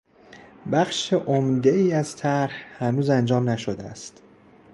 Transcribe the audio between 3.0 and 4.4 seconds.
انجام نشده است.